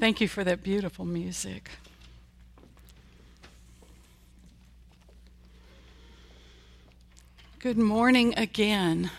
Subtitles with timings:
[0.00, 1.68] Thank you for that beautiful music.
[7.58, 9.10] Good morning again.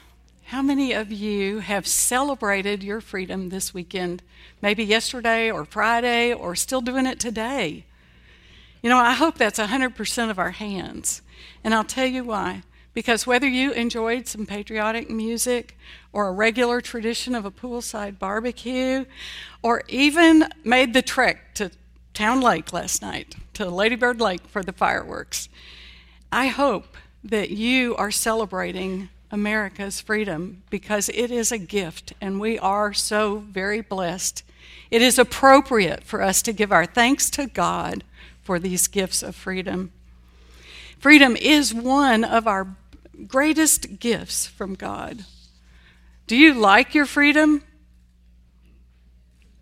[0.45, 4.23] How many of you have celebrated your freedom this weekend?
[4.59, 7.85] Maybe yesterday or Friday or still doing it today?
[8.81, 11.21] You know, I hope that's 100% of our hands.
[11.63, 12.63] And I'll tell you why.
[12.93, 15.77] Because whether you enjoyed some patriotic music
[16.11, 19.05] or a regular tradition of a poolside barbecue
[19.61, 21.71] or even made the trek to
[22.13, 25.47] Town Lake last night, to Ladybird Lake for the fireworks,
[26.31, 32.59] I hope that you are celebrating America's freedom because it is a gift and we
[32.59, 34.43] are so very blessed.
[34.89, 38.03] It is appropriate for us to give our thanks to God
[38.43, 39.93] for these gifts of freedom.
[40.99, 42.67] Freedom is one of our
[43.27, 45.25] greatest gifts from God.
[46.27, 47.63] Do you like your freedom?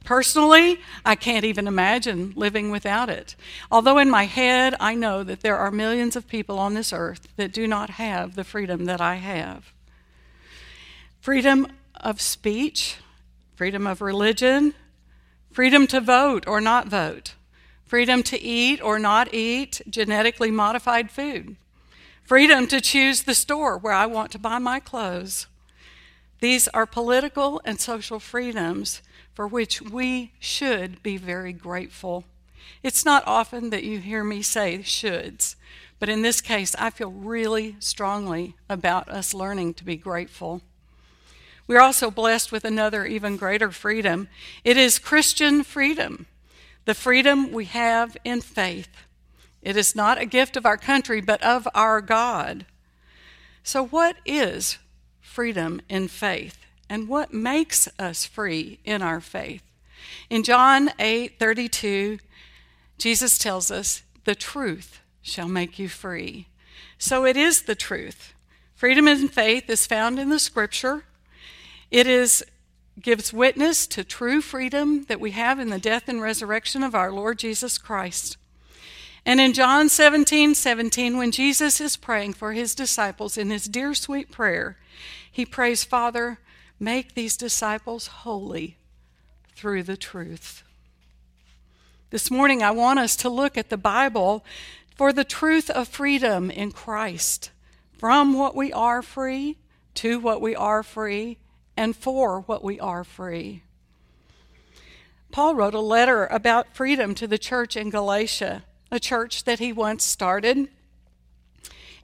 [0.04, 3.36] Personally, I can't even imagine living without it.
[3.72, 7.28] Although in my head, I know that there are millions of people on this earth
[7.36, 9.72] that do not have the freedom that I have.
[11.20, 12.98] Freedom of speech,
[13.56, 14.74] freedom of religion,
[15.52, 17.36] freedom to vote or not vote,
[17.86, 21.56] freedom to eat or not eat genetically modified food,
[22.30, 25.48] freedom to choose the store where I want to buy my clothes.
[26.42, 29.02] These are political and social freedoms
[29.34, 32.26] for which we should be very grateful.
[32.84, 35.56] It's not often that you hear me say shoulds,
[35.98, 40.62] but in this case, I feel really strongly about us learning to be grateful.
[41.66, 44.30] We're also blessed with another, even greater freedom.
[44.64, 46.28] It is Christian freedom,
[46.86, 48.90] the freedom we have in faith.
[49.62, 52.66] It is not a gift of our country, but of our God.
[53.64, 54.78] So, what is
[55.22, 56.66] freedom in faith?
[56.90, 59.64] And what makes us free in our faith?
[60.30, 62.20] In John 8 32,
[62.98, 66.48] Jesus tells us, The truth shall make you free.
[66.98, 68.34] So, it is the truth.
[68.76, 71.04] Freedom in faith is found in the scripture.
[71.92, 72.44] It is
[73.02, 77.12] gives witness to true freedom that we have in the death and resurrection of our
[77.12, 78.38] Lord Jesus Christ.
[79.26, 83.94] And in John 17 17, when Jesus is praying for his disciples in his dear
[83.94, 84.78] sweet prayer,
[85.32, 86.40] he prays, Father,
[86.80, 88.78] make these disciples holy
[89.56, 90.64] through the truth.
[92.12, 94.44] This morning, I want us to look at the Bible
[94.96, 97.52] for the truth of freedom in Christ,
[97.98, 99.58] from what we are free
[99.96, 101.38] to what we are free
[101.76, 103.64] and for what we are free.
[105.32, 109.72] Paul wrote a letter about freedom to the church in Galatia a church that he
[109.72, 110.70] once started.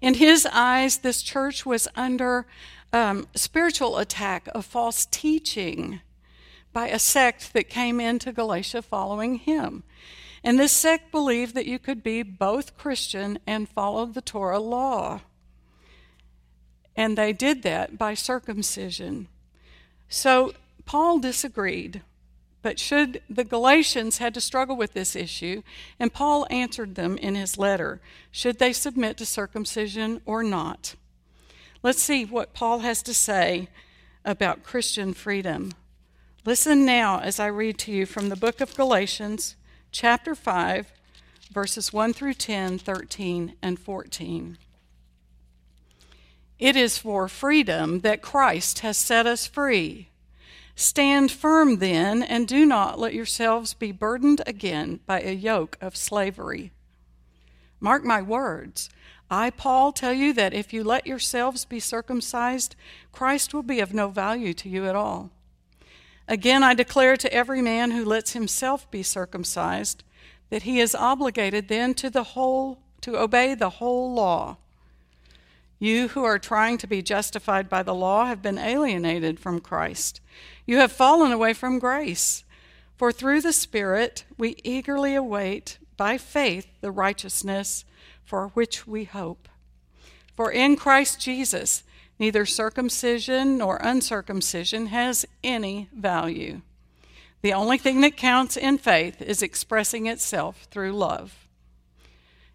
[0.01, 2.45] In his eyes, this church was under
[2.93, 6.01] um, spiritual attack of false teaching
[6.73, 9.83] by a sect that came into Galatia following him.
[10.43, 15.21] And this sect believed that you could be both Christian and follow the Torah law.
[16.95, 19.27] And they did that by circumcision.
[20.07, 20.53] So
[20.85, 22.03] Paul disagreed
[22.65, 25.61] but should the Galatians had to struggle with this issue,
[25.99, 30.95] and Paul answered them in his letter, should they submit to circumcision or not?
[31.83, 33.67] Let's see what Paul has to say
[34.25, 35.73] about Christian freedom.
[36.43, 39.55] Listen now as I read to you from the book of Galatians,
[39.91, 40.91] chapter 5,
[41.51, 44.57] verses 1 through 10, 13, and 14.
[46.57, 50.09] It is for freedom that Christ has set us free.
[50.75, 55.95] Stand firm then, and do not let yourselves be burdened again by a yoke of
[55.95, 56.71] slavery.
[57.79, 58.89] Mark my words.
[59.29, 62.75] I, Paul, tell you that if you let yourselves be circumcised,
[63.11, 65.31] Christ will be of no value to you at all.
[66.27, 70.03] Again, I declare to every man who lets himself be circumcised
[70.49, 74.57] that he is obligated then to the whole to obey the whole law.
[75.77, 80.21] You who are trying to be justified by the law have been alienated from Christ.
[80.65, 82.43] You have fallen away from grace.
[82.97, 87.85] For through the Spirit we eagerly await by faith the righteousness
[88.23, 89.47] for which we hope.
[90.33, 91.83] For in Christ Jesus,
[92.19, 96.61] neither circumcision nor uncircumcision has any value.
[97.41, 101.47] The only thing that counts in faith is expressing itself through love.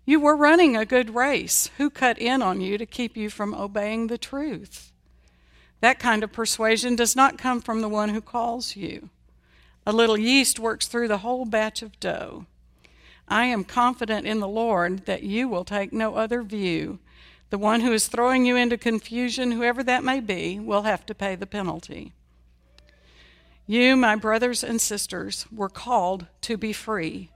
[0.04, 1.70] You were running a good race.
[1.76, 4.92] Who cut in on you to keep you from obeying the truth?
[5.80, 9.08] That kind of persuasion does not come from the one who calls you.
[9.86, 12.46] A little yeast works through the whole batch of dough.
[13.28, 16.98] I am confident in the Lord that you will take no other view.
[17.50, 21.14] The one who is throwing you into confusion, whoever that may be, will have to
[21.14, 22.12] pay the penalty.
[23.66, 27.30] You, my brothers and sisters, were called to be free.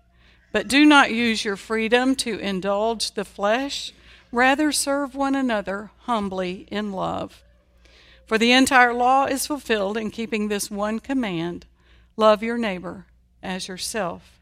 [0.51, 3.93] But do not use your freedom to indulge the flesh,
[4.33, 7.44] rather, serve one another humbly in love.
[8.27, 11.67] For the entire law is fulfilled in keeping this one command
[12.17, 13.07] love your neighbor
[13.43, 14.41] as yourself.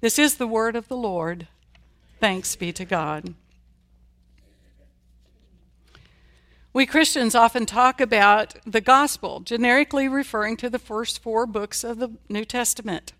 [0.00, 1.48] This is the word of the Lord.
[2.20, 3.34] Thanks be to God.
[6.72, 11.98] We Christians often talk about the gospel, generically referring to the first four books of
[11.98, 13.12] the New Testament.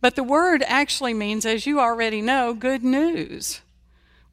[0.00, 3.60] But the word actually means, as you already know, good news.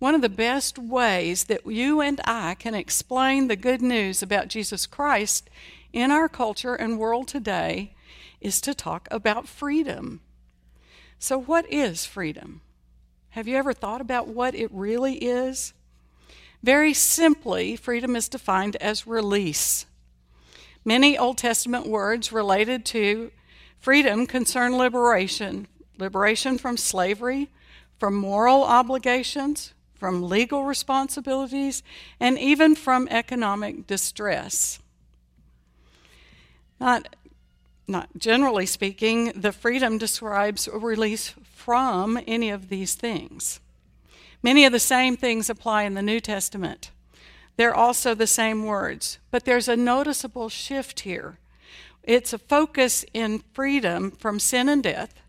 [0.01, 4.47] One of the best ways that you and I can explain the good news about
[4.47, 5.47] Jesus Christ
[5.93, 7.93] in our culture and world today
[8.39, 10.21] is to talk about freedom.
[11.19, 12.61] So, what is freedom?
[13.29, 15.71] Have you ever thought about what it really is?
[16.63, 19.85] Very simply, freedom is defined as release.
[20.83, 23.29] Many Old Testament words related to
[23.77, 25.67] freedom concern liberation
[25.99, 27.51] liberation from slavery,
[27.99, 31.83] from moral obligations, from legal responsibilities,
[32.19, 34.79] and even from economic distress.
[36.79, 37.15] Not,
[37.87, 43.59] not generally speaking, the freedom describes release from any of these things.
[44.41, 46.89] Many of the same things apply in the New Testament.
[47.55, 51.37] They're also the same words, but there's a noticeable shift here.
[52.01, 55.21] It's a focus in freedom from sin and death,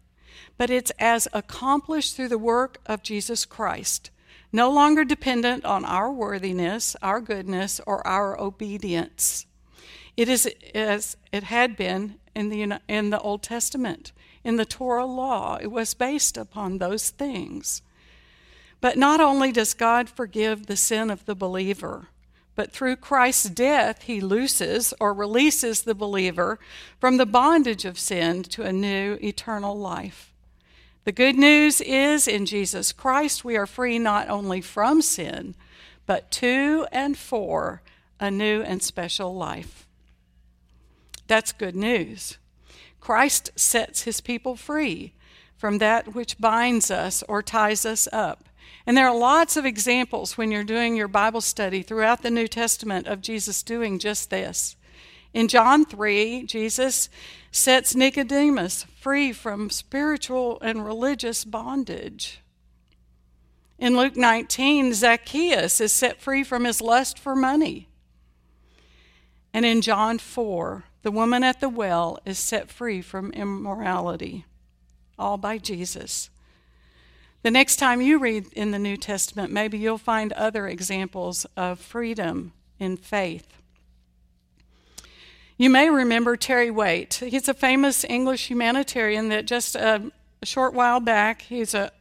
[0.57, 4.09] but it's as accomplished through the work of Jesus Christ,
[4.53, 9.47] no longer dependent on our worthiness, our goodness, or our obedience.
[10.17, 14.13] It is as it had been in the, in the Old Testament.
[14.45, 17.83] In the Torah law, it was based upon those things.
[18.81, 22.09] But not only does God forgive the sin of the believer,
[22.55, 26.59] but through Christ's death, he looses or releases the believer
[27.01, 30.32] from the bondage of sin to a new eternal life.
[31.05, 35.57] The good news is in Jesus Christ, we are free not only from sin,
[36.07, 37.83] but to and for
[38.21, 39.87] a new and special life.
[41.27, 42.39] That's good news.
[43.01, 45.13] Christ sets his people free
[45.57, 48.45] from that which binds us or ties us up.
[48.87, 52.47] And there are lots of examples when you're doing your Bible study throughout the New
[52.47, 54.77] Testament of Jesus doing just this.
[55.33, 57.09] In John 3, Jesus
[57.51, 62.41] sets Nicodemus free from spiritual and religious bondage.
[63.79, 67.89] In Luke 19, Zacchaeus is set free from his lust for money.
[69.53, 74.45] And in John 4, the woman at the well is set free from immorality,
[75.19, 76.31] all by Jesus.
[77.43, 81.81] The next time you read in the New Testament, maybe you'll find other examples of
[81.81, 83.62] freedom in faith.
[85.63, 87.23] You may remember Terry Waite.
[87.25, 90.11] He's a famous English humanitarian that just a,
[90.43, 91.93] a short while back he's a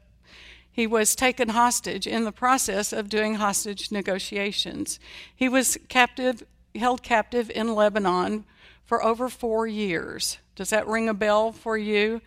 [0.71, 4.99] he was taken hostage in the process of doing hostage negotiations.
[5.35, 6.41] He was captive
[6.73, 8.45] held captive in Lebanon
[8.83, 10.39] for over 4 years.
[10.55, 12.21] Does that ring a bell for you?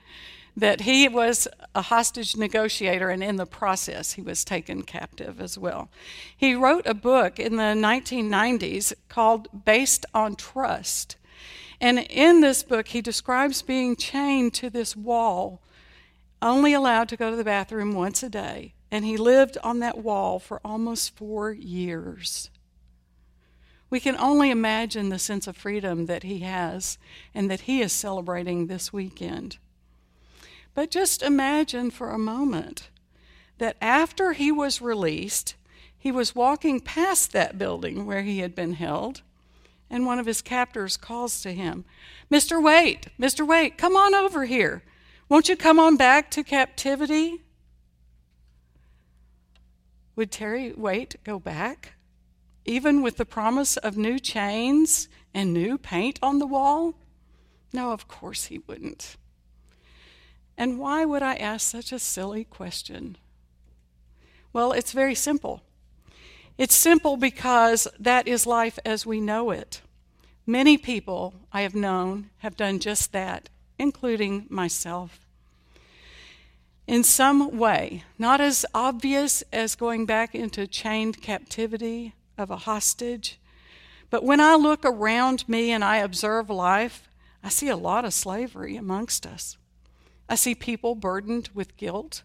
[0.56, 5.58] that he was a hostage negotiator, and in the process, he was taken captive as
[5.58, 5.88] well.
[6.36, 11.16] He wrote a book in the 1990s called Taken on Trust.
[11.84, 15.60] And in this book, he describes being chained to this wall,
[16.40, 18.72] only allowed to go to the bathroom once a day.
[18.90, 22.48] And he lived on that wall for almost four years.
[23.90, 26.96] We can only imagine the sense of freedom that he has
[27.34, 29.58] and that he is celebrating this weekend.
[30.72, 32.88] But just imagine for a moment
[33.58, 35.54] that after he was released,
[35.98, 39.20] he was walking past that building where he had been held,
[39.94, 41.84] and one of his captors calls to him,
[42.28, 42.60] Mr.
[42.60, 43.46] Waite, Mr.
[43.46, 44.82] Waite, come on over here.
[45.28, 47.42] Won't you come on back to captivity?
[50.16, 51.92] Would Terry Waite go back,
[52.64, 56.94] even with the promise of new chains and new paint on the wall?
[57.72, 59.16] No, of course he wouldn't.
[60.58, 63.16] And why would I ask such a silly question?
[64.52, 65.62] Well, it's very simple.
[66.58, 69.80] It's simple because that is life as we know it.
[70.46, 73.48] Many people I have known have done just that,
[73.78, 75.20] including myself.
[76.86, 83.38] In some way, not as obvious as going back into chained captivity of a hostage,
[84.10, 87.08] but when I look around me and I observe life,
[87.42, 89.56] I see a lot of slavery amongst us.
[90.28, 92.22] I see people burdened with guilt,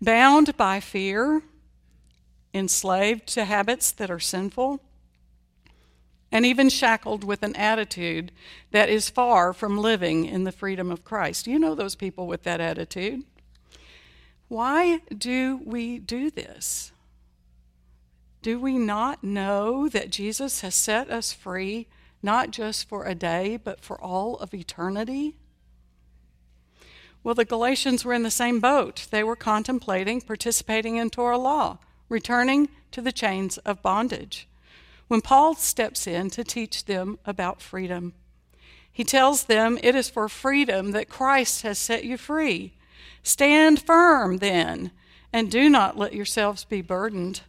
[0.00, 1.42] bound by fear,
[2.54, 4.80] enslaved to habits that are sinful.
[6.32, 8.32] And even shackled with an attitude
[8.70, 11.46] that is far from living in the freedom of Christ.
[11.46, 13.22] You know those people with that attitude.
[14.48, 16.92] Why do we do this?
[18.40, 21.86] Do we not know that Jesus has set us free,
[22.22, 25.36] not just for a day, but for all of eternity?
[27.22, 29.06] Well, the Galatians were in the same boat.
[29.10, 34.48] They were contemplating participating in Torah law, returning to the chains of bondage.
[35.12, 38.14] When Paul steps in to teach them about freedom,
[38.90, 42.72] he tells them it is for freedom that Christ has set you free.
[43.22, 44.90] Stand firm then,
[45.30, 47.42] and do not let yourselves be burdened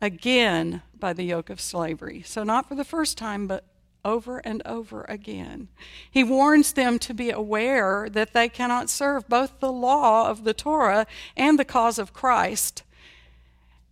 [0.00, 2.22] again by the yoke of slavery.
[2.22, 3.66] So, not for the first time, but
[4.02, 5.68] over and over again.
[6.10, 10.54] He warns them to be aware that they cannot serve both the law of the
[10.54, 11.06] Torah
[11.36, 12.84] and the cause of Christ,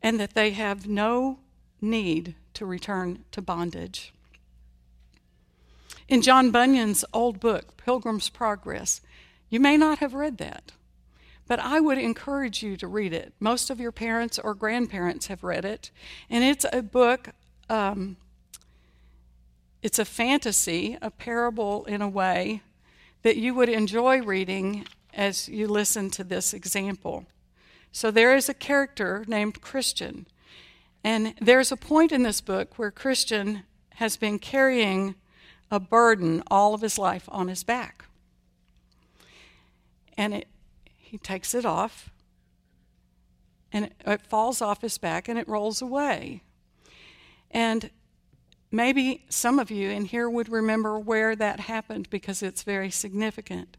[0.02, 1.38] and that they have no
[1.78, 4.12] need to return to bondage.
[6.08, 9.00] In John Bunyan's old book, Pilgrim's Progress,
[9.48, 10.72] you may not have read that,
[11.46, 13.32] but I would encourage you to read it.
[13.40, 15.90] Most of your parents or grandparents have read it,
[16.28, 17.30] and it's a book.
[17.68, 18.16] Um,
[19.82, 22.62] it's a fantasy, a parable in a way
[23.22, 27.26] that you would enjoy reading as you listen to this example.
[27.90, 30.26] So there is a character named Christian,
[31.04, 35.14] and there's a point in this book where Christian has been carrying
[35.70, 38.04] a burden all of his life on his back.
[40.16, 40.48] And it,
[40.84, 42.10] he takes it off,
[43.72, 46.42] and it, it falls off his back and it rolls away.
[47.50, 47.90] And
[48.74, 53.76] Maybe some of you in here would remember where that happened because it's very significant.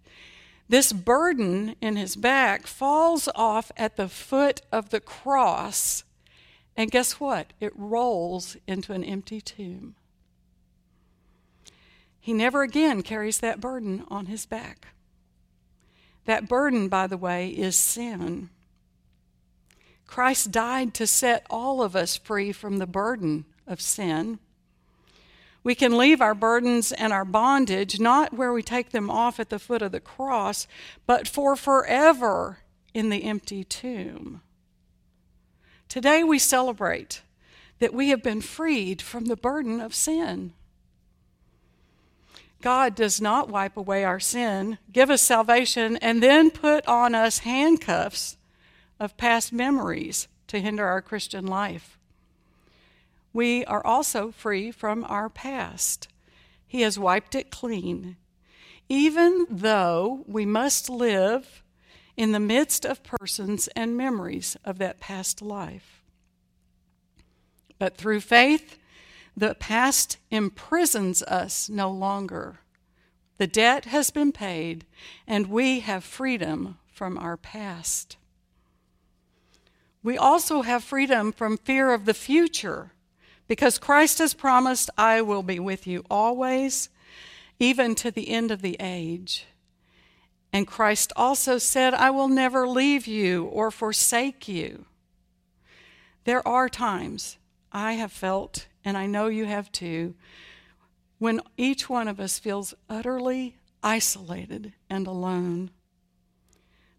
[0.69, 6.03] This burden in his back falls off at the foot of the cross,
[6.75, 7.53] and guess what?
[7.59, 9.95] It rolls into an empty tomb.
[12.19, 14.87] He never again carries that burden on his back.
[16.25, 18.49] That burden, by the way, is sin.
[20.07, 24.39] Christ died to set all of us free from the burden of sin.
[25.63, 29.49] We can leave our burdens and our bondage not where we take them off at
[29.49, 30.67] the foot of the cross,
[31.05, 32.59] but for forever
[32.93, 34.42] in the empty tomb.
[35.93, 37.21] Today we celebrate
[37.77, 40.53] that we have been freed from the burden of sin.
[42.63, 47.39] God does not wipe away our sin, give us salvation, and then put on us
[47.39, 48.37] handcuffs
[48.99, 51.99] of past memories to hinder our Christian life
[53.33, 56.07] we are also free from our past.
[56.67, 58.15] He has wiped it clean.
[58.87, 61.62] Even though we must live
[62.15, 66.03] in the midst of persons and memories of that past life.
[67.79, 68.77] But through faith,
[69.35, 72.59] the past imprisons us no longer.
[73.37, 74.85] The debt has been paid,
[75.27, 78.17] and we have freedom from our past.
[80.03, 82.91] We also have freedom from fear of the future
[83.47, 86.89] because Christ has promised, I will be with you always,
[87.59, 89.45] even to the end of the age.
[90.53, 94.85] And Christ also said, I will never leave you or forsake you.
[96.25, 97.37] There are times
[97.71, 100.13] I have felt, and I know you have too,
[101.17, 105.71] when each one of us feels utterly isolated and alone.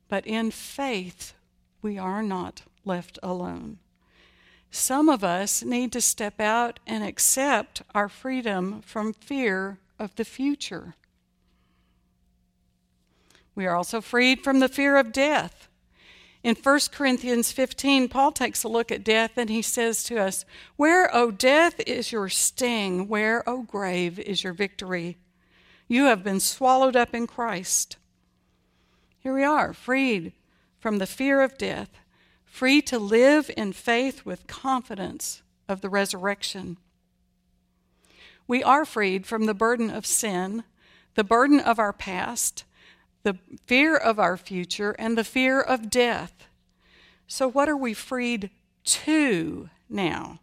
[0.08, 1.34] But in faith,
[1.80, 3.78] we are not left alone.
[4.70, 10.25] Some of us need to step out and accept our freedom from fear of the
[10.25, 10.96] future.
[13.54, 15.68] We are also freed from the fear of death.
[16.42, 20.44] In 1 Corinthians 15, Paul takes a look at death and he says to us,
[20.76, 23.08] Where, O death, is your sting?
[23.08, 25.16] Where, O grave, is your victory?
[25.88, 27.96] You have been swallowed up in Christ.
[29.18, 30.32] Here we are, freed
[30.78, 31.90] from the fear of death
[32.54, 36.76] free to live in faith with confidence of the resurrection.
[38.46, 40.62] We are freed from the burden of sin,
[41.16, 42.62] the burden of our past,
[43.25, 46.47] the fear of our future, and the fear of death.
[47.26, 48.50] So, what are we freed
[48.85, 50.38] to now?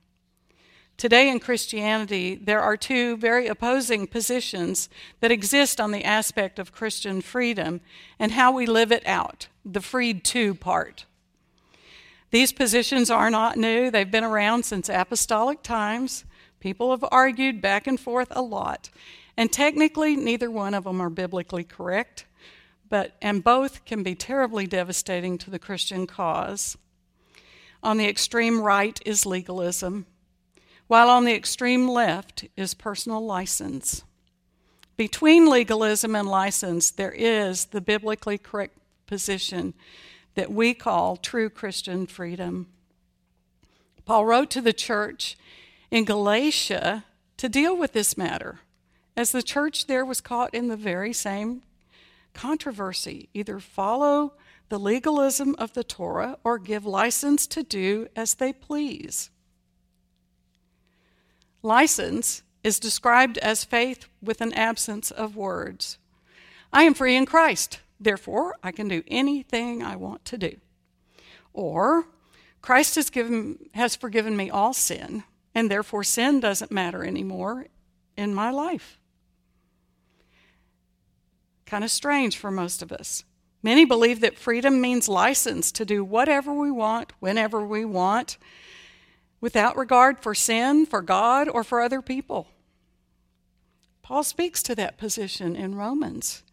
[0.98, 6.72] Today in Christianity, there are two very opposing positions that exist on the aspect of
[6.72, 7.82] Christian freedom
[8.20, 11.06] and how we live it out, the freed to part.
[12.30, 16.24] These positions are not new, they've been around since apostolic times.
[16.60, 18.92] People have argued back and forth a lot.
[19.36, 22.26] And technically, neither one of them are biblically correct,
[22.92, 26.78] but, and both can be terribly devastating to the Christian cause.
[27.82, 30.06] On the extreme right is legalism,
[30.88, 34.04] while on the extreme left is personal license.
[34.98, 39.74] Between legalism and license, there is the biblically correct position
[40.36, 42.68] that we call true Christian freedom.
[44.04, 45.38] Paul wrote to the church
[45.92, 47.06] in Galatia
[47.38, 48.60] to deal with this matter,
[49.16, 51.62] as the church there was caught in the very same
[52.34, 54.34] controversy either follow
[54.70, 59.30] the legalism of the Torah or give license to do as they please.
[61.62, 65.98] License is described as faith with an absence of words.
[66.72, 70.56] I am free in Christ, therefore I can do anything I want to do.
[71.54, 72.08] Or,
[72.62, 75.24] Christ has, given, has forgiven me all sin,
[75.54, 77.68] and therefore sin doesn't matter anymore
[78.16, 79.01] in my life.
[81.72, 83.24] Kind of strange for most of us.
[83.64, 88.38] Many believe that freedom means license to do whatever we want, whenever we want,
[89.40, 92.50] without regard for sin, for God, or for other people.
[94.02, 96.44] Paul speaks to that position in Romans.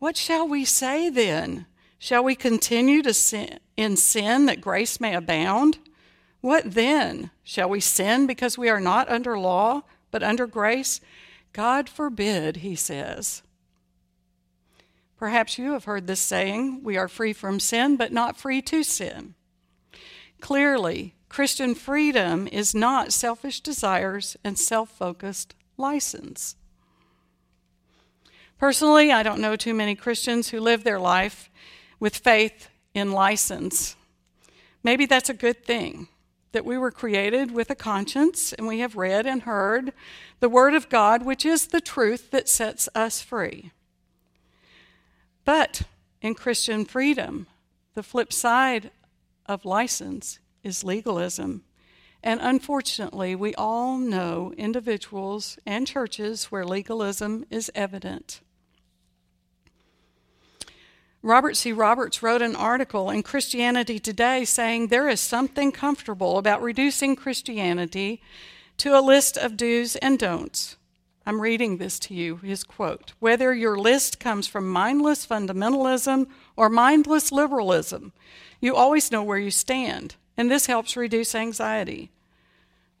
[0.00, 1.66] What shall we say then?
[2.00, 5.78] Shall we continue to sin, in sin that grace may abound?
[6.40, 7.30] What then?
[7.44, 11.00] Shall we sin because we are not under law, but under grace?
[11.52, 13.44] God forbid, he says.
[15.18, 18.82] Perhaps you have heard this saying we are free from sin, but not free to
[18.82, 19.34] sin.
[20.40, 26.56] Clearly, Christian freedom is not selfish desires and self focused license.
[28.58, 31.50] Personally, I don't know too many Christians who live their life
[32.00, 33.96] with faith in license.
[34.82, 36.08] Maybe that's a good thing
[36.52, 39.92] that we were created with a conscience and we have read and heard
[40.40, 43.72] the Word of God, which is the truth that sets us free.
[45.46, 45.82] But
[46.20, 47.46] in Christian freedom,
[47.94, 48.90] the flip side
[49.46, 51.62] of license is legalism.
[52.22, 58.40] And unfortunately, we all know individuals and churches where legalism is evident.
[61.22, 61.72] Robert C.
[61.72, 68.20] Roberts wrote an article in Christianity Today saying there is something comfortable about reducing Christianity
[68.78, 70.76] to a list of do's and don'ts.
[71.28, 73.12] I'm reading this to you, his quote.
[73.18, 78.12] Whether your list comes from mindless fundamentalism or mindless liberalism,
[78.60, 82.12] you always know where you stand, and this helps reduce anxiety.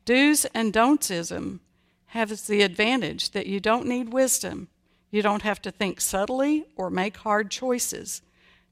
[0.04, 1.60] Do's and don'tsism
[2.06, 4.68] has the advantage that you don't need wisdom.
[5.12, 8.22] You don't have to think subtly or make hard choices.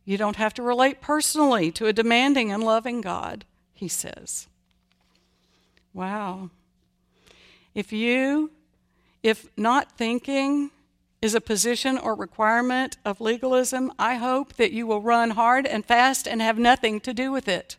[0.05, 4.49] You don't have to relate personally to a demanding and loving God, he says.
[5.93, 6.51] Wow.
[7.75, 8.51] If you
[9.25, 10.71] if not thinking
[11.23, 15.83] is a position or requirement of legalism, I hope that you will run hard and
[15.83, 17.79] fast and have nothing to do with it.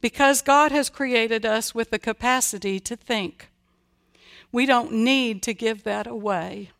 [0.00, 3.50] Because God has created us with the capacity to think.
[4.52, 6.70] We don't need to give that away.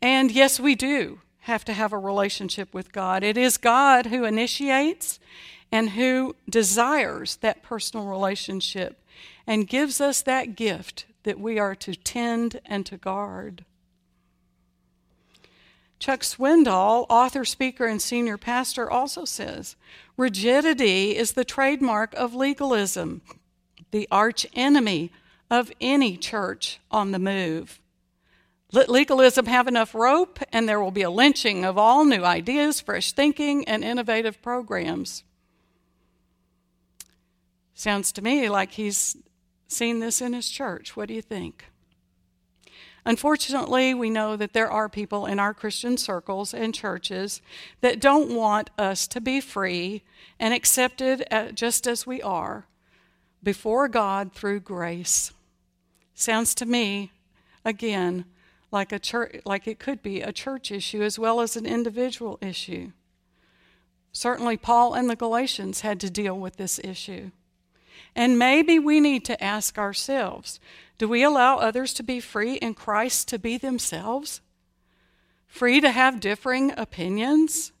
[0.00, 3.24] And yes, we do have to have a relationship with God.
[3.24, 5.18] It is God who initiates
[5.72, 9.02] and who desires that personal relationship
[9.44, 13.64] and gives us that gift that we are to tend and to guard.
[15.98, 19.76] Chuck Swindoll, author, speaker, and senior pastor, also says
[20.16, 23.20] rigidity is the trademark of legalism,
[23.90, 25.10] the arch enemy
[25.50, 27.80] of any church on the move.
[28.70, 32.80] Let legalism have enough rope, and there will be a lynching of all new ideas,
[32.80, 35.24] fresh thinking, and innovative programs.
[37.74, 39.16] Sounds to me like he's
[39.68, 40.96] seen this in his church.
[40.96, 41.66] What do you think?
[43.04, 47.40] Unfortunately, we know that there are people in our Christian circles and churches
[47.80, 50.02] that don't want us to be free
[50.38, 52.66] and accepted just as we are
[53.42, 55.32] before God through grace.
[56.12, 57.12] Sounds to me,
[57.64, 58.24] again,
[58.70, 62.38] like a church, like it could be a church issue as well as an individual
[62.42, 62.90] issue.
[64.12, 67.30] Certainly, Paul and the Galatians had to deal with this issue.
[68.14, 70.60] And maybe we need to ask ourselves
[70.98, 74.40] do we allow others to be free in Christ to be themselves?
[75.46, 77.72] Free to have differing opinions?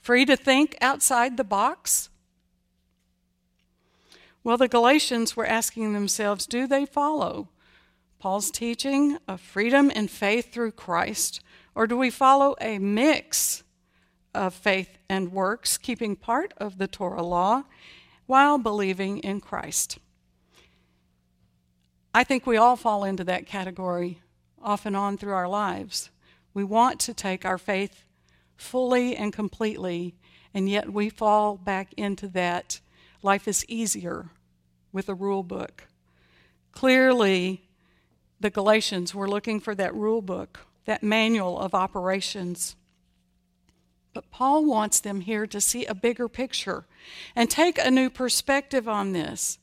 [0.00, 2.10] Free to think outside the box?
[4.42, 7.48] Well, the Galatians were asking themselves do they follow
[8.18, 11.40] Paul's teaching of freedom and faith through Christ,
[11.74, 13.62] or do we follow a mix
[14.34, 17.64] of faith and works, keeping part of the Torah law
[18.28, 19.98] while believing in Christ.
[22.14, 24.20] I think we all fall into that category
[24.62, 26.10] off and on through our lives.
[26.52, 28.04] We want to take our faith
[28.54, 30.14] fully and completely,
[30.52, 32.80] and yet we fall back into that
[33.22, 34.28] life is easier
[34.92, 35.84] with a rule book.
[36.72, 37.62] Clearly,
[38.40, 42.76] the Galatians were looking for that rule book, that manual of operations.
[44.18, 46.86] But Paul wants them here to see a bigger picture
[47.36, 49.60] and take a new perspective on this.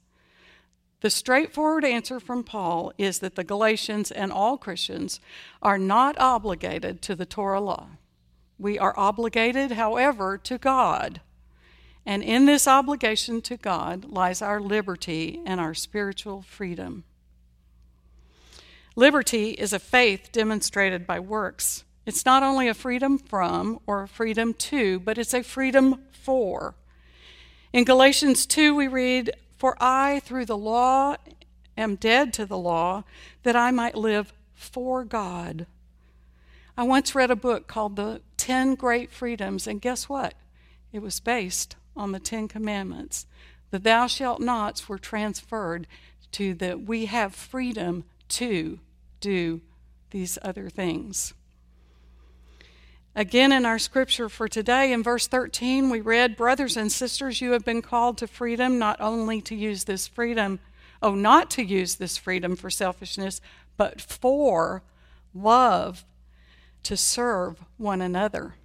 [1.01, 5.19] The straightforward answer from Paul is that the Galatians and all Christians
[5.61, 7.87] are not obligated to the Torah law.
[8.57, 11.19] We are obligated, however, to God.
[12.05, 17.03] And in this obligation to God lies our liberty and our spiritual freedom.
[18.95, 21.83] Liberty is a faith demonstrated by works.
[22.05, 26.75] It's not only a freedom from or a freedom to, but it's a freedom for.
[27.73, 31.15] In Galatians 2, we read, For I, through the law,
[31.75, 33.03] am dead to the law,
[33.43, 35.65] that I might live for God.
[36.77, 40.35] I once read a book called The Ten Great Freedoms, and guess what?
[40.93, 43.25] It was based on the Ten Commandments.
[43.71, 45.87] The thou shalt nots were transferred
[46.33, 48.79] to the we have freedom to
[49.21, 49.61] do
[50.11, 51.33] these other things.
[53.17, 57.51] Again, in our scripture for today, in verse 13, we read, Brothers and sisters, you
[57.51, 60.59] have been called to freedom, not only to use this freedom,
[61.01, 63.39] oh, not to use this freedom for selfishness,
[63.77, 64.83] but for
[65.33, 66.03] love
[66.83, 68.55] to serve one another.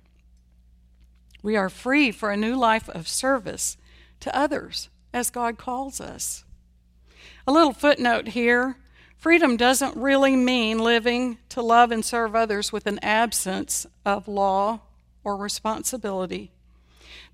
[1.44, 3.76] We are free for a new life of service
[4.18, 6.44] to others as God calls us.
[7.46, 8.76] A little footnote here
[9.20, 14.80] freedom doesn't really mean living to love and serve others with an absence of law
[15.22, 16.50] or responsibility.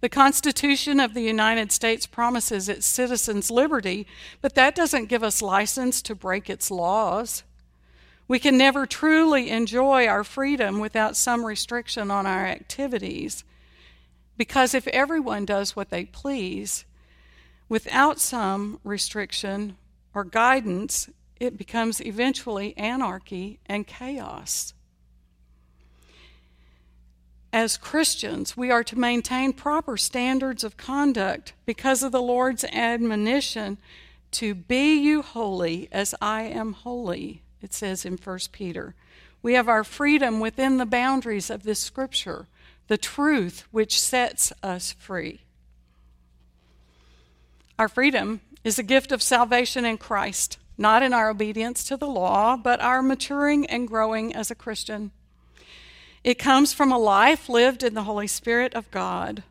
[0.01, 4.07] The Constitution of the United States promises its citizens liberty,
[4.43, 7.45] but that doesn't give us license to break its laws.
[8.29, 13.45] We can never truly enjoy our freedom without some restriction on our activities.
[14.37, 16.85] Because if everyone does what they please,
[17.69, 19.77] without some restriction
[20.13, 24.75] or guidance, it becomes eventually anarchy and chaos.
[27.53, 33.79] As Christians, we are to maintain proper standards of conduct because of the Lord's admonition
[34.33, 38.95] to be you holy as I am holy, it says in 1 Peter.
[39.43, 42.47] We have our freedom within the boundaries of this scripture
[42.89, 45.41] the truth which sets us free.
[47.79, 52.07] Our freedom is a gift of salvation in Christ, not in our obedience to the
[52.07, 55.11] law, but our maturing and growing as a Christian.
[56.23, 59.43] It comes from a life lived in the Holy Spirit of God.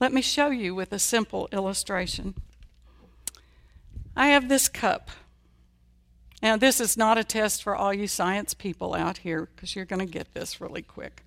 [0.00, 2.34] Let me show you with a simple illustration.
[4.16, 5.10] I have this cup.
[6.42, 9.84] Now, this is not a test for all you science people out here because you're
[9.84, 11.24] going to get this really quick.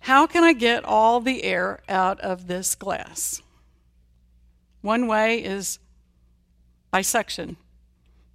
[0.00, 3.42] How can I get all the air out of this glass?
[4.82, 5.78] One way is
[6.90, 7.56] by suction.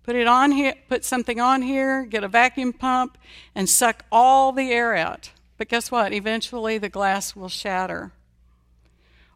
[0.03, 3.17] Put it on here, put something on here, get a vacuum pump,
[3.53, 5.31] and suck all the air out.
[5.57, 6.11] But guess what?
[6.11, 8.11] Eventually the glass will shatter.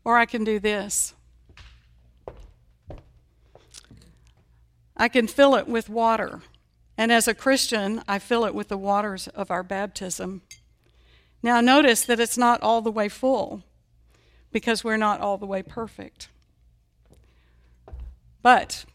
[0.04, 1.14] Or I can do this.
[4.98, 6.42] I can fill it with water.
[6.98, 10.42] And as a Christian, I fill it with the waters of our baptism.
[11.44, 13.62] Now, notice that it's not all the way full
[14.52, 16.30] because we're not all the way perfect.
[18.42, 18.86] But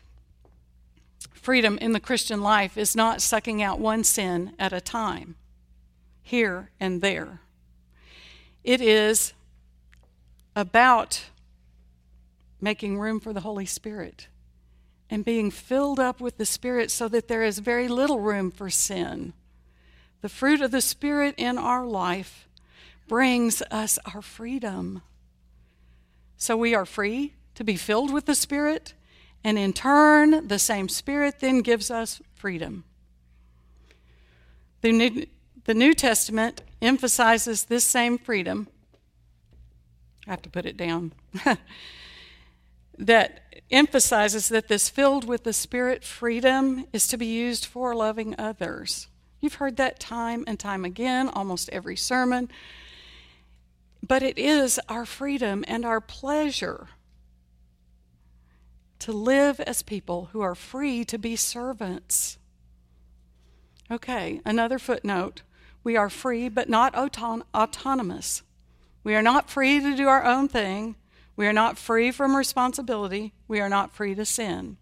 [1.41, 5.37] freedom in the Christian life is not sucking out one sin at a time,
[6.23, 7.41] here and there.
[8.63, 9.33] It is
[10.55, 11.25] about
[12.61, 14.29] making room for the Holy Spirit
[15.09, 18.71] and being filled up with the Spirit so that there is very little room for
[18.71, 19.33] sin
[20.21, 22.49] the fruit of the Spirit in our life
[23.09, 25.03] brings us our freedom.
[26.37, 28.95] So we are free to be filled with the Spirit,
[29.43, 32.85] and in turn, the same Spirit then gives us freedom.
[34.83, 35.27] The New,
[35.65, 38.69] the New Testament emphasizes this same freedom.
[40.27, 41.13] I have to put it down.
[42.99, 48.35] that emphasizes that this filled with the Spirit freedom is to be used for loving
[48.39, 49.09] others.
[49.41, 52.51] You've heard that time and time again, almost every sermon.
[54.07, 56.89] But it is our freedom and our pleasure
[59.01, 62.39] to live as people who are free to be servants.
[63.91, 65.43] Okay, another footnote.
[65.83, 68.43] We are free but not auton- autonomous.
[69.03, 70.97] We are not free to do our own thing.
[71.37, 73.33] We are not free from responsibility.
[73.49, 74.77] We are not free to sin.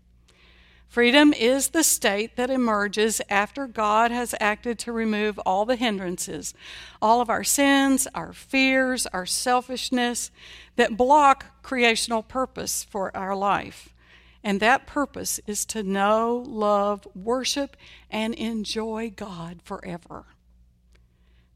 [0.89, 6.55] Freedom is the state that emerges after God has acted to remove all the hindrances,
[7.03, 10.31] all of our sins, our fears, our selfishness
[10.77, 13.95] that block creational purpose for our life.
[14.43, 17.77] And that purpose is to know, love, worship,
[18.11, 20.27] and enjoy God forever.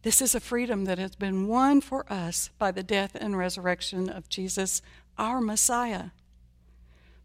[0.03, 4.09] This is a freedom that has been won for us by the death and resurrection
[4.09, 4.83] of Jesus,
[5.17, 6.07] our Messiah.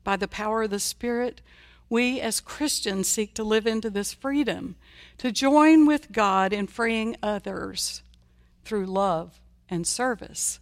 [0.04, 1.42] By the power of the Spirit,
[1.90, 4.76] we as Christians seek to live into this freedom,
[5.18, 8.04] to join with God in freeing others
[8.64, 9.40] through love
[9.70, 10.60] and service.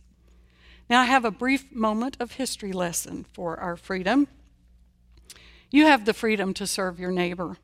[0.90, 4.28] Now, I have a brief moment of history lesson for our freedom.
[5.76, 7.58] You have the freedom to serve your neighbor.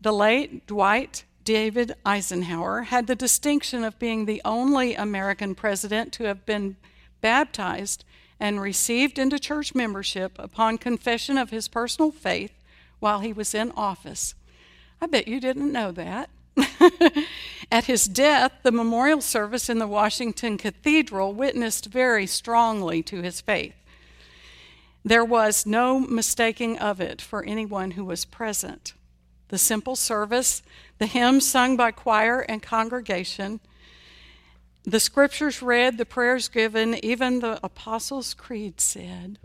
[0.00, 6.24] The late Dwight David Eisenhower had the distinction of being the only American president to
[6.24, 6.76] have been
[7.20, 8.06] baptized
[8.40, 12.54] and received into church membership upon confession of his personal faith
[13.00, 14.34] while he was in office.
[15.02, 16.30] I bet you didn't know that.
[17.70, 23.42] At his death, the memorial service in the Washington Cathedral witnessed very strongly to his
[23.42, 23.74] faith.
[25.06, 28.92] There was no mistaking of it for anyone who was present.
[29.50, 30.64] The simple service
[30.98, 33.60] the hymns sung by choir and congregation,
[34.82, 39.38] the scriptures read, the prayers given, even the Apostles' Creed said,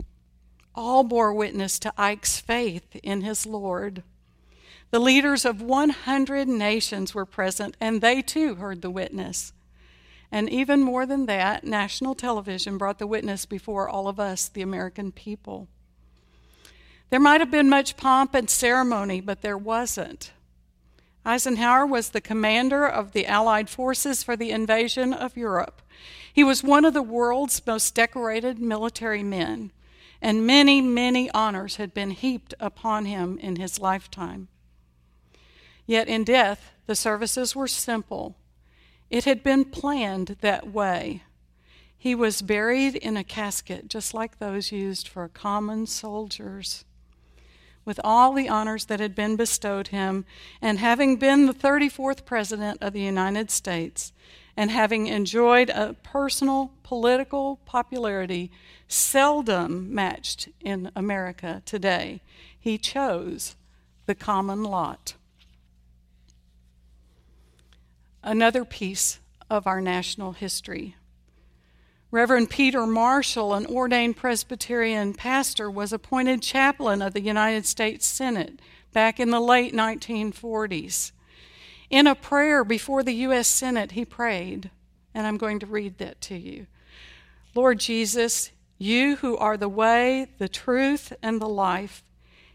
[0.74, 4.02] all bore witness to Ike's faith in his Lord.
[4.90, 9.52] The leaders of 100 nations were present, and they too heard the witness.
[10.32, 14.62] And even more than that, national television brought the witness before all of us, the
[14.62, 15.68] American people.
[17.10, 20.32] There might have been much pomp and ceremony, but there wasn't.
[21.26, 25.82] Eisenhower was the commander of the Allied forces for the invasion of Europe.
[26.32, 29.70] He was one of the world's most decorated military men,
[30.22, 34.48] and many, many honors had been heaped upon him in his lifetime.
[35.84, 38.34] Yet in death, the services were simple.
[39.12, 41.22] It had been planned that way.
[41.98, 46.86] He was buried in a casket just like those used for common soldiers
[47.84, 50.24] with all the honors that had been bestowed him,
[50.62, 54.12] and having been the 34th President of the United States,
[54.56, 58.50] and having enjoyed a personal political popularity
[58.88, 62.22] seldom matched in America today,
[62.58, 63.56] he chose
[64.06, 65.16] the common lot.
[68.22, 69.18] Another piece
[69.50, 70.96] of our national history
[72.12, 78.60] Reverend Peter Marshall, an ordained Presbyterian pastor, was appointed chaplain of the United States Senate
[78.92, 81.12] back in the late 1940s.
[81.88, 83.48] In a prayer before the U.S.
[83.48, 84.70] Senate, he prayed,
[85.14, 86.66] and I'm going to read that to you.
[87.54, 92.04] Lord Jesus, you who are the way, the truth, and the life,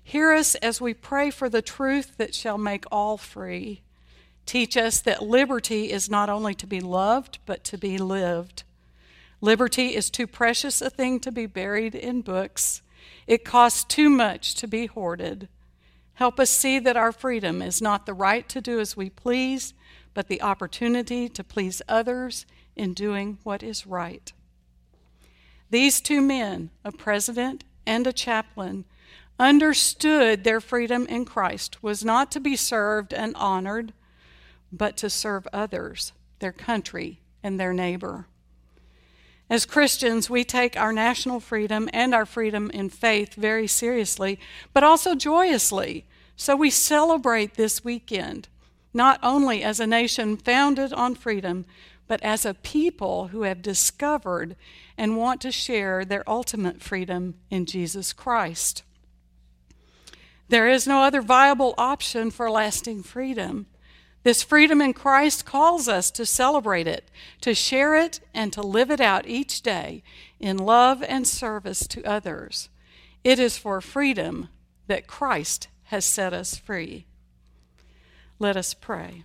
[0.03, 3.81] hear us as we pray for the truth that shall make all free.
[4.47, 8.63] Teach us that liberty is not only to be loved, but to be lived.
[9.41, 12.81] Liberty is too precious a thing to be buried in books.
[13.27, 15.49] It costs too much to be hoarded.
[16.13, 19.73] Help us see that our freedom is not the right to do as we please,
[20.13, 24.31] but the opportunity to please others in doing what is right.
[25.69, 28.85] These two men, a president and a chaplain,
[29.37, 33.91] understood their freedom in Christ was not to be served and honored,
[34.71, 38.27] but to serve others, their country, and their neighbor.
[39.49, 44.39] As Christians, we take our national freedom and our freedom in faith very seriously,
[44.73, 46.05] but also joyously.
[46.35, 48.49] So we celebrate this weekend,
[48.93, 51.65] not only as a nation founded on freedom,
[52.07, 54.55] but as a people who have discovered
[54.97, 58.83] and want to share their ultimate freedom in Jesus Christ.
[60.49, 63.67] There is no other viable option for lasting freedom.
[64.27, 67.09] This freedom in Christ calls us to celebrate it,
[67.39, 70.03] to share it, and to live it out each day
[70.37, 72.67] in love and service to others.
[73.23, 74.49] It is for freedom
[74.87, 77.05] that Christ has set us free.
[78.37, 79.23] Let us pray.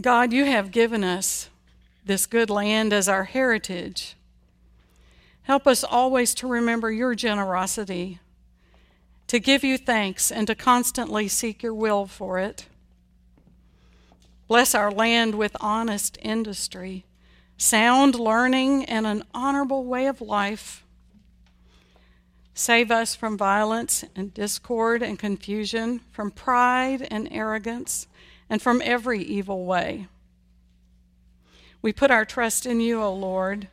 [0.00, 1.50] God, you have given us
[2.06, 4.16] this good land as our heritage.
[5.44, 8.18] Help us always to remember your generosity,
[9.26, 12.66] to give you thanks, and to constantly seek your will for it.
[14.48, 17.04] Bless our land with honest industry,
[17.58, 20.82] sound learning, and an honorable way of life.
[22.54, 28.06] Save us from violence and discord and confusion, from pride and arrogance,
[28.48, 30.06] and from every evil way.
[31.82, 33.68] We put our trust in you, O Lord.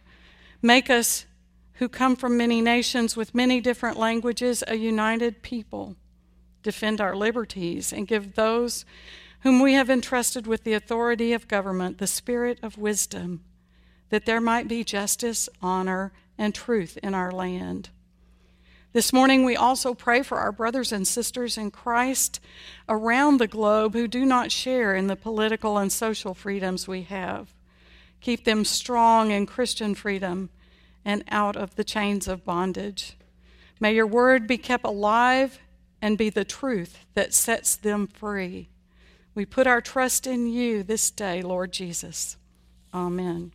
[0.62, 1.26] Make us
[1.82, 5.96] who come from many nations with many different languages, a united people.
[6.62, 8.86] Defend our liberties and give those
[9.40, 13.44] whom we have entrusted with the authority of government the spirit of wisdom
[14.10, 17.90] that there might be justice, honor, and truth in our land.
[18.94, 22.40] This morning, we also pray for our brothers and sisters in Christ
[22.88, 27.56] around the globe who do not share in the political and social freedoms we have.
[28.20, 30.52] Keep them strong in Christian freedom
[31.04, 33.18] and out of the chains of bondage.
[33.80, 35.60] May your word be kept alive
[36.02, 38.70] and be the truth that sets them free.
[39.34, 42.38] We put our trust in you this day, Lord Jesus.
[42.94, 43.54] Amen.